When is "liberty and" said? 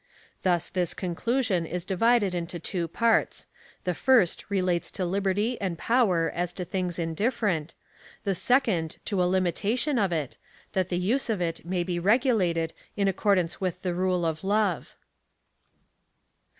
5.05-5.77